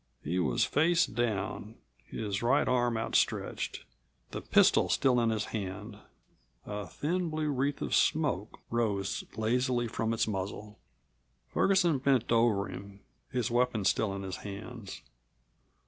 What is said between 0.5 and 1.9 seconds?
face down,